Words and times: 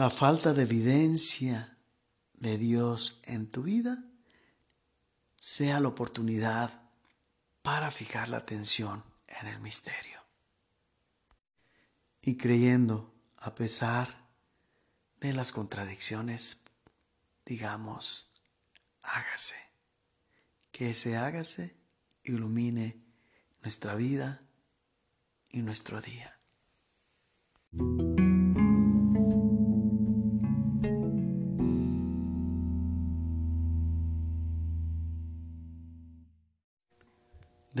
la 0.00 0.08
falta 0.08 0.54
de 0.54 0.62
evidencia 0.62 1.76
de 2.32 2.56
Dios 2.56 3.20
en 3.24 3.50
tu 3.50 3.64
vida 3.64 4.02
sea 5.36 5.78
la 5.78 5.88
oportunidad 5.88 6.88
para 7.60 7.90
fijar 7.90 8.30
la 8.30 8.38
atención 8.38 9.04
en 9.26 9.48
el 9.48 9.60
misterio. 9.60 10.22
Y 12.22 12.38
creyendo, 12.38 13.14
a 13.36 13.54
pesar 13.54 14.26
de 15.20 15.34
las 15.34 15.52
contradicciones, 15.52 16.64
digamos, 17.44 18.42
hágase. 19.02 19.56
Que 20.72 20.92
ese 20.92 21.18
hágase 21.18 21.76
ilumine 22.24 23.04
nuestra 23.60 23.96
vida 23.96 24.40
y 25.50 25.60
nuestro 25.60 26.00
día. 26.00 26.40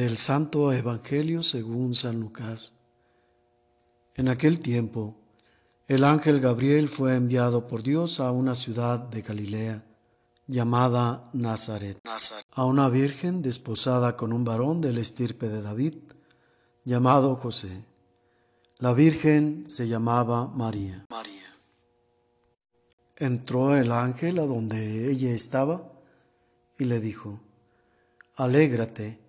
Del 0.00 0.16
Santo 0.16 0.72
Evangelio 0.72 1.42
según 1.42 1.94
San 1.94 2.20
Lucas. 2.20 2.72
En 4.14 4.28
aquel 4.28 4.60
tiempo, 4.60 5.18
el 5.88 6.04
ángel 6.04 6.40
Gabriel 6.40 6.88
fue 6.88 7.14
enviado 7.16 7.66
por 7.66 7.82
Dios 7.82 8.18
a 8.18 8.32
una 8.32 8.56
ciudad 8.56 8.98
de 8.98 9.20
Galilea 9.20 9.84
llamada 10.46 11.28
Nazaret, 11.34 12.00
a 12.52 12.64
una 12.64 12.88
virgen 12.88 13.42
desposada 13.42 14.16
con 14.16 14.32
un 14.32 14.42
varón 14.42 14.80
del 14.80 14.96
estirpe 14.96 15.50
de 15.50 15.60
David, 15.60 15.96
llamado 16.86 17.36
José. 17.36 17.84
La 18.78 18.94
virgen 18.94 19.66
se 19.68 19.86
llamaba 19.86 20.48
María. 20.48 21.04
María. 21.10 21.54
Entró 23.16 23.76
el 23.76 23.92
ángel 23.92 24.38
a 24.38 24.46
donde 24.46 25.10
ella 25.10 25.32
estaba 25.32 25.92
y 26.78 26.86
le 26.86 27.00
dijo, 27.00 27.38
Alégrate, 28.36 29.28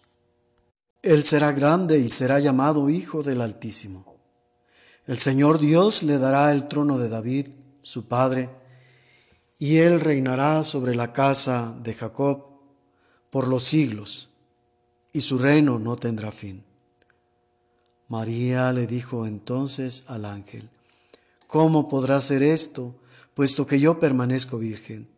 Él 1.01 1.23
será 1.23 1.51
grande 1.51 1.97
y 1.97 2.09
será 2.09 2.39
llamado 2.39 2.89
Hijo 2.89 3.23
del 3.23 3.41
Altísimo. 3.41 4.17
El 5.07 5.17
Señor 5.17 5.59
Dios 5.59 6.03
le 6.03 6.19
dará 6.19 6.51
el 6.51 6.67
trono 6.67 6.99
de 6.99 7.09
David, 7.09 7.47
su 7.81 8.07
padre, 8.07 8.49
y 9.57 9.77
él 9.77 9.99
reinará 9.99 10.63
sobre 10.63 10.93
la 10.93 11.11
casa 11.11 11.75
de 11.81 11.95
Jacob 11.95 12.45
por 13.31 13.47
los 13.47 13.63
siglos, 13.63 14.29
y 15.11 15.21
su 15.21 15.39
reino 15.39 15.79
no 15.79 15.95
tendrá 15.95 16.31
fin. 16.31 16.63
María 18.07 18.71
le 18.71 18.85
dijo 18.85 19.25
entonces 19.25 20.03
al 20.07 20.25
ángel, 20.25 20.69
¿cómo 21.47 21.89
podrá 21.89 22.21
ser 22.21 22.43
esto, 22.43 22.95
puesto 23.33 23.65
que 23.65 23.79
yo 23.79 23.99
permanezco 23.99 24.59
virgen? 24.59 25.09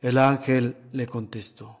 El 0.00 0.16
ángel 0.16 0.76
le 0.92 1.06
contestó, 1.06 1.80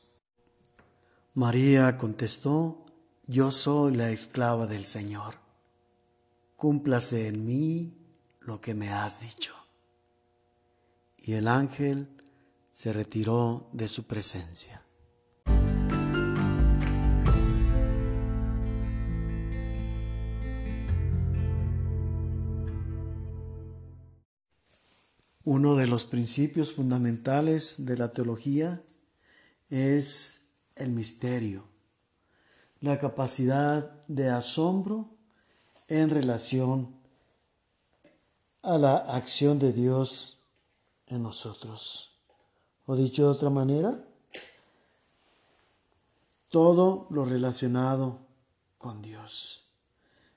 María 1.33 1.95
contestó, 1.95 2.85
yo 3.25 3.51
soy 3.51 3.95
la 3.95 4.11
esclava 4.11 4.67
del 4.67 4.83
Señor. 4.83 5.35
Cúmplase 6.57 7.29
en 7.29 7.45
mí 7.45 7.97
lo 8.41 8.59
que 8.59 8.73
me 8.73 8.89
has 8.89 9.21
dicho. 9.21 9.53
Y 11.15 11.33
el 11.33 11.47
ángel 11.47 12.09
se 12.73 12.91
retiró 12.91 13.69
de 13.71 13.87
su 13.87 14.07
presencia. 14.07 14.83
Uno 25.45 25.75
de 25.77 25.87
los 25.87 26.03
principios 26.03 26.73
fundamentales 26.73 27.85
de 27.85 27.97
la 27.97 28.11
teología 28.11 28.83
es 29.69 30.40
el 30.75 30.91
misterio, 30.91 31.63
la 32.79 32.99
capacidad 32.99 34.05
de 34.07 34.29
asombro 34.29 35.09
en 35.87 36.09
relación 36.09 36.95
a 38.61 38.77
la 38.77 38.97
acción 38.97 39.59
de 39.59 39.73
Dios 39.73 40.43
en 41.07 41.23
nosotros. 41.23 42.19
O 42.85 42.95
dicho 42.95 43.23
de 43.23 43.29
otra 43.29 43.49
manera, 43.49 44.03
todo 46.49 47.07
lo 47.09 47.25
relacionado 47.25 48.19
con 48.77 49.01
Dios. 49.01 49.65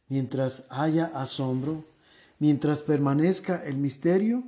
Mientras 0.08 0.66
haya 0.70 1.06
asombro, 1.06 1.84
mientras 2.38 2.82
permanezca 2.82 3.64
el 3.64 3.76
misterio, 3.76 4.44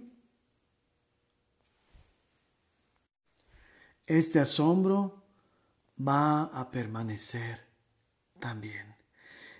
este 4.07 4.39
asombro 4.39 5.16
va 5.97 6.45
a 6.45 6.71
permanecer 6.71 7.65
también. 8.39 8.95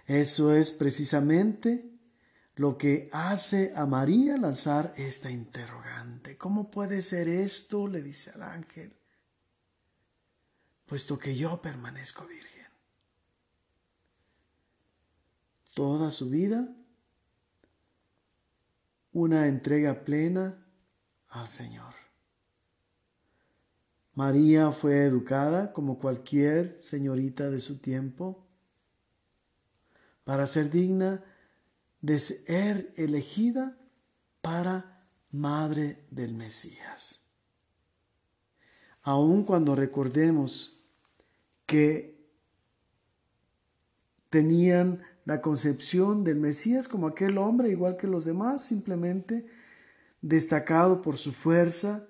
Eso 0.07 0.55
es 0.55 0.71
precisamente 0.71 1.91
lo 2.57 2.79
que 2.79 3.09
hace 3.13 3.73
a 3.77 3.87
María 3.87 4.39
lanzar 4.39 4.95
esta 4.97 5.31
interrogante. 5.31 6.37
¿Cómo 6.37 6.71
puede 6.71 7.03
ser 7.03 7.29
esto? 7.29 7.89
le 7.89 8.03
dice 8.03 8.31
al 8.31 8.43
ángel, 8.43 8.97
puesto 10.87 11.19
que 11.19 11.37
yo 11.37 11.61
permanezco 11.61 12.27
virgen. 12.27 12.67
Toda 15.75 16.11
su 16.11 16.31
vida, 16.31 16.67
una 19.13 19.47
entrega 19.47 20.05
plena 20.05 20.67
al 21.29 21.51
Señor. 21.51 22.06
María 24.17 24.73
fue 24.73 25.05
educada 25.05 25.75
como 25.75 25.99
cualquier 25.99 26.79
señorita 26.83 27.51
de 27.51 27.61
su 27.61 27.81
tiempo 27.81 28.47
para 30.25 30.47
ser 30.47 30.71
digna 30.71 31.23
de 32.01 32.19
ser 32.19 32.95
elegida 32.97 33.79
para 34.41 35.07
madre 35.31 36.07
del 36.11 36.33
Mesías. 36.33 37.31
Aun 39.03 39.45
cuando 39.45 39.77
recordemos 39.77 40.83
que 41.67 42.17
tenían 44.31 45.03
la 45.27 45.43
concepción 45.43 46.25
del 46.25 46.37
Mesías 46.37 46.89
como 46.89 47.07
aquel 47.07 47.37
hombre 47.37 47.69
igual 47.69 47.99
que 47.99 48.07
los 48.07 48.25
demás, 48.25 48.65
simplemente 48.65 49.47
destacado 50.23 51.03
por 51.03 51.19
su 51.19 51.33
fuerza, 51.33 52.09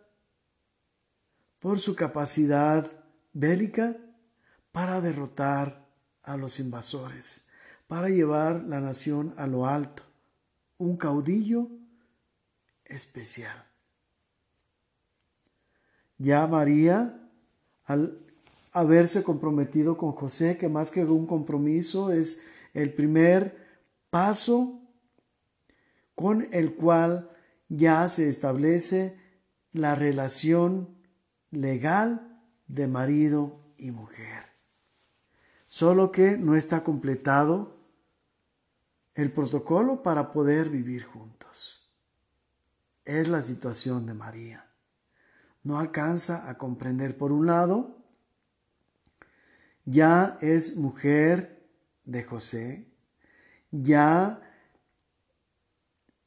por 1.66 1.80
su 1.80 1.96
capacidad 1.96 2.88
bélica 3.32 3.96
para 4.70 5.00
derrotar 5.00 5.84
a 6.22 6.36
los 6.36 6.60
invasores 6.60 7.48
para 7.88 8.08
llevar 8.08 8.62
la 8.62 8.80
nación 8.80 9.34
a 9.36 9.48
lo 9.48 9.66
alto, 9.66 10.04
un 10.78 10.96
caudillo 10.96 11.68
especial. 12.84 13.66
Ya 16.18 16.46
María, 16.46 17.28
al 17.84 18.16
haberse 18.70 19.24
comprometido 19.24 19.96
con 19.96 20.12
José, 20.12 20.56
que 20.58 20.68
más 20.68 20.92
que 20.92 21.04
un 21.04 21.26
compromiso 21.26 22.12
es 22.12 22.46
el 22.74 22.94
primer 22.94 23.56
paso 24.08 24.80
con 26.14 26.46
el 26.52 26.76
cual 26.76 27.28
ya 27.68 28.08
se 28.08 28.28
establece 28.28 29.18
la 29.72 29.96
relación 29.96 30.95
legal 31.50 32.40
de 32.66 32.86
marido 32.86 33.60
y 33.76 33.90
mujer. 33.90 34.44
Solo 35.66 36.12
que 36.12 36.36
no 36.36 36.54
está 36.54 36.82
completado 36.82 37.76
el 39.14 39.32
protocolo 39.32 40.02
para 40.02 40.32
poder 40.32 40.68
vivir 40.68 41.04
juntos. 41.04 41.90
Es 43.04 43.28
la 43.28 43.42
situación 43.42 44.06
de 44.06 44.14
María. 44.14 44.66
No 45.62 45.78
alcanza 45.78 46.48
a 46.48 46.58
comprender, 46.58 47.16
por 47.16 47.32
un 47.32 47.46
lado, 47.46 47.96
ya 49.84 50.36
es 50.40 50.76
mujer 50.76 51.68
de 52.04 52.24
José, 52.24 52.88
ya 53.70 54.40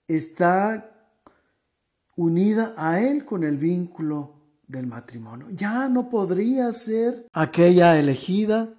está 0.07 1.16
unida 2.16 2.74
a 2.77 3.00
él 3.00 3.24
con 3.24 3.44
el 3.44 3.57
vínculo 3.57 4.39
del 4.69 4.88
matrimonio. 4.88 5.48
Ya 5.50 5.89
no 5.89 6.10
podría 6.10 6.71
ser 6.71 7.27
aquella 7.33 8.00
elegida 8.00 8.74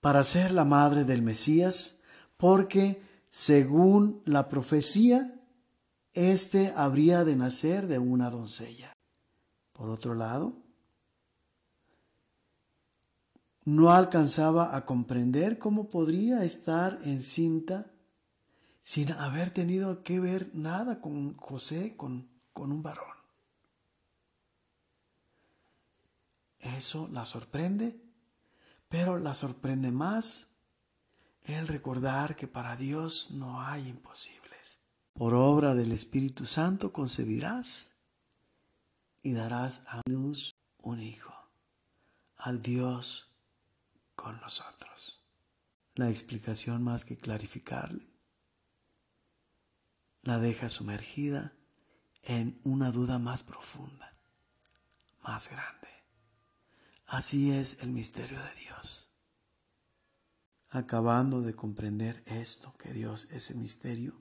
para 0.00 0.24
ser 0.24 0.52
la 0.52 0.64
madre 0.64 1.04
del 1.04 1.20
Mesías, 1.20 2.00
porque 2.38 3.02
según 3.28 4.22
la 4.24 4.48
profecía, 4.48 5.34
éste 6.14 6.72
habría 6.76 7.24
de 7.24 7.36
nacer 7.36 7.88
de 7.88 7.98
una 7.98 8.30
doncella. 8.30 8.96
Por 9.72 9.90
otro 9.90 10.14
lado, 10.14 10.56
no 13.64 13.90
alcanzaba 13.90 14.76
a 14.76 14.86
comprender 14.86 15.58
cómo 15.58 15.90
podría 15.90 16.44
estar 16.44 17.00
encinta 17.04 17.90
sin 18.82 19.12
haber 19.12 19.50
tenido 19.50 20.02
que 20.02 20.20
ver 20.20 20.50
nada 20.54 21.00
con 21.00 21.36
José, 21.36 21.96
con, 21.96 22.28
con 22.52 22.72
un 22.72 22.82
varón. 22.82 23.11
Eso 26.62 27.08
la 27.12 27.26
sorprende, 27.26 28.00
pero 28.88 29.18
la 29.18 29.34
sorprende 29.34 29.90
más 29.90 30.46
el 31.44 31.68
recordar 31.68 32.36
que 32.36 32.46
para 32.46 32.76
Dios 32.76 33.32
no 33.32 33.60
hay 33.60 33.88
imposibles. 33.88 34.78
Por 35.12 35.34
obra 35.34 35.74
del 35.74 35.92
Espíritu 35.92 36.46
Santo 36.46 36.92
concebirás 36.92 37.90
y 39.22 39.32
darás 39.32 39.84
a 39.88 40.00
luz 40.08 40.54
un 40.78 41.00
hijo, 41.00 41.34
al 42.36 42.62
Dios 42.62 43.34
con 44.14 44.40
nosotros. 44.40 45.22
La 45.94 46.08
explicación 46.08 46.82
más 46.82 47.04
que 47.04 47.18
clarificarle 47.18 48.12
la 50.22 50.38
deja 50.38 50.68
sumergida 50.68 51.52
en 52.22 52.60
una 52.62 52.92
duda 52.92 53.18
más 53.18 53.42
profunda, 53.42 54.14
más 55.22 55.50
grande. 55.50 56.01
Así 57.12 57.52
es 57.52 57.82
el 57.82 57.90
misterio 57.90 58.42
de 58.42 58.54
Dios. 58.54 59.10
Acabando 60.70 61.42
de 61.42 61.54
comprender 61.54 62.22
esto, 62.24 62.74
que 62.78 62.90
Dios 62.94 63.30
es 63.32 63.50
el 63.50 63.58
misterio, 63.58 64.18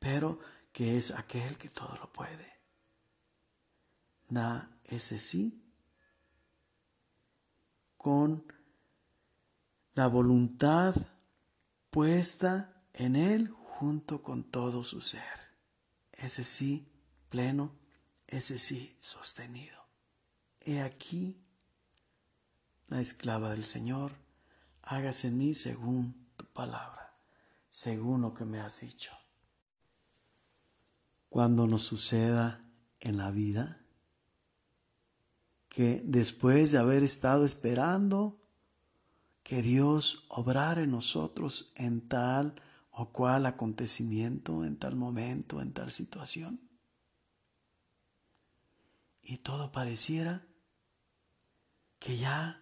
pero 0.00 0.40
que 0.72 0.96
es 0.96 1.12
aquel 1.12 1.56
que 1.58 1.68
todo 1.68 1.96
lo 1.98 2.12
puede. 2.12 2.60
Da 4.28 4.80
ese 4.82 5.20
sí 5.20 5.64
con 7.96 8.52
la 9.94 10.08
voluntad 10.08 10.96
puesta 11.90 12.82
en 12.94 13.14
Él 13.14 13.48
junto 13.48 14.24
con 14.24 14.42
todo 14.42 14.82
su 14.82 15.00
ser. 15.00 15.54
Ese 16.10 16.42
sí 16.42 16.90
pleno, 17.28 17.78
ese 18.26 18.58
sí 18.58 18.98
sostenido. 18.98 19.86
He 20.66 20.82
aquí 20.82 21.46
la 22.90 23.00
esclava 23.00 23.50
del 23.50 23.64
Señor, 23.64 24.12
hágase 24.82 25.28
en 25.28 25.38
mí 25.38 25.54
según 25.54 26.26
tu 26.36 26.44
palabra, 26.46 27.14
según 27.70 28.20
lo 28.20 28.34
que 28.34 28.44
me 28.44 28.60
has 28.60 28.80
dicho. 28.80 29.12
Cuando 31.28 31.66
nos 31.68 31.84
suceda 31.84 32.64
en 32.98 33.16
la 33.16 33.30
vida 33.30 33.80
que 35.68 36.02
después 36.04 36.72
de 36.72 36.78
haber 36.78 37.04
estado 37.04 37.44
esperando 37.44 38.40
que 39.44 39.62
Dios 39.62 40.26
obrara 40.28 40.82
en 40.82 40.90
nosotros 40.90 41.72
en 41.76 42.08
tal 42.08 42.60
o 42.90 43.12
cual 43.12 43.46
acontecimiento, 43.46 44.64
en 44.64 44.76
tal 44.76 44.96
momento, 44.96 45.60
en 45.60 45.72
tal 45.72 45.92
situación. 45.92 46.60
Y 49.22 49.38
todo 49.38 49.70
pareciera 49.70 50.44
que 52.00 52.18
ya 52.18 52.60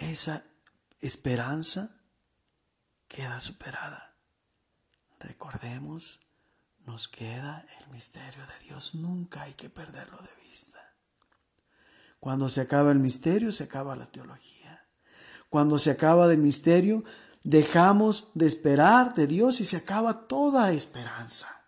esa 0.00 0.44
esperanza 1.00 1.96
queda 3.08 3.40
superada. 3.40 4.16
Recordemos, 5.18 6.20
nos 6.86 7.08
queda 7.08 7.66
el 7.80 7.88
misterio 7.90 8.46
de 8.46 8.66
Dios. 8.66 8.94
Nunca 8.94 9.42
hay 9.42 9.54
que 9.54 9.68
perderlo 9.68 10.18
de 10.18 10.48
vista. 10.48 10.80
Cuando 12.18 12.48
se 12.48 12.60
acaba 12.60 12.90
el 12.90 12.98
misterio, 12.98 13.52
se 13.52 13.64
acaba 13.64 13.96
la 13.96 14.10
teología. 14.10 14.86
Cuando 15.48 15.78
se 15.78 15.90
acaba 15.90 16.30
el 16.32 16.38
misterio, 16.38 17.04
dejamos 17.42 18.30
de 18.34 18.46
esperar 18.46 19.14
de 19.14 19.26
Dios 19.26 19.60
y 19.60 19.64
se 19.64 19.76
acaba 19.76 20.26
toda 20.26 20.72
esperanza. 20.72 21.66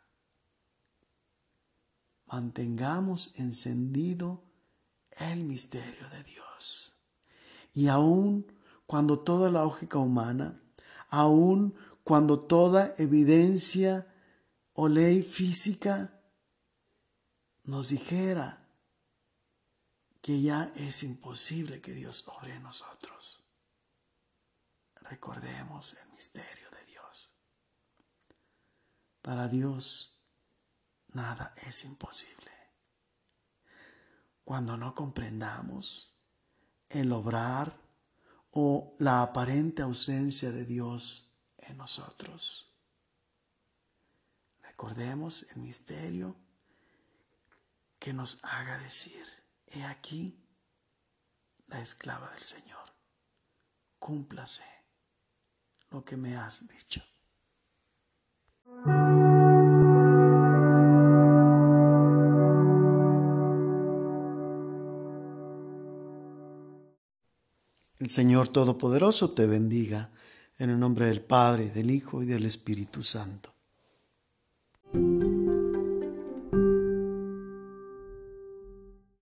Mantengamos 2.27 3.33
encendido 3.39 4.45
el 5.19 5.45
misterio 5.45 6.09
de 6.11 6.23
Dios. 6.25 6.42
Y 7.73 7.89
aun 7.89 8.47
cuando 8.87 9.21
toda 9.21 9.51
la 9.51 9.65
lógica 9.65 9.99
humana, 9.99 10.61
aun 11.09 11.75
cuando 12.05 12.41
toda 12.41 12.95
evidencia 12.99 14.07
o 14.73 14.89
ley 14.89 15.23
física 15.23 16.21
nos 17.65 17.89
dijera 17.91 18.69
que 20.21 20.41
ya 20.41 20.73
es 20.77 21.03
imposible 21.03 21.81
que 21.81 21.93
Dios 21.93 22.27
obre 22.29 22.55
en 22.55 22.63
nosotros 22.63 23.43
recordemos 25.13 25.93
el 25.93 26.09
misterio 26.13 26.71
de 26.71 26.85
Dios. 26.87 27.37
Para 29.21 29.47
Dios 29.47 30.27
nada 31.09 31.53
es 31.67 31.85
imposible. 31.85 32.51
Cuando 34.43 34.79
no 34.79 34.95
comprendamos 34.95 36.19
el 36.93 37.13
obrar 37.13 37.81
o 38.51 38.95
la 38.99 39.23
aparente 39.23 39.83
ausencia 39.83 40.51
de 40.53 40.65
Dios 40.65 41.37
en 41.59 41.77
nosotros. 41.77 42.75
Recordemos 44.63 45.47
el 45.55 45.63
misterio 45.63 46.37
que 47.99 48.13
nos 48.13 48.45
haga 48.45 48.79
decir, 48.79 49.25
he 49.67 49.85
aquí 49.85 50.45
la 51.69 51.81
esclava 51.81 52.31
del 52.33 52.43
Señor, 52.43 52.93
cúmplase 53.99 54.65
lo 55.91 56.05
que 56.05 56.17
me 56.17 56.37
has 56.37 56.67
dicho. 56.67 57.12
El 68.03 68.11
Señor 68.11 68.49
Todopoderoso 68.49 69.31
te 69.31 69.47
bendiga 69.47 70.11
en 70.59 70.71
el 70.71 70.81
nombre 70.81 71.07
del 71.07 71.21
Padre, 71.21 71.71
del 71.71 71.89
Hijo 71.93 72.21
y 72.21 72.27
del 72.27 72.45
Espíritu 72.45 73.05
Santo. 73.05 73.52